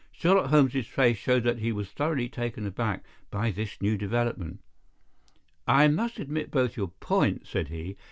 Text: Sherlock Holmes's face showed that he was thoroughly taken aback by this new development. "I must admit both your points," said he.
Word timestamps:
Sherlock 0.11 0.49
Holmes's 0.49 0.87
face 0.87 1.17
showed 1.17 1.43
that 1.43 1.59
he 1.59 1.71
was 1.71 1.91
thoroughly 1.91 2.27
taken 2.27 2.65
aback 2.65 3.03
by 3.29 3.51
this 3.51 3.79
new 3.83 3.99
development. 3.99 4.59
"I 5.67 5.89
must 5.89 6.17
admit 6.17 6.49
both 6.49 6.75
your 6.75 6.89
points," 6.99 7.51
said 7.51 7.67
he. 7.67 7.97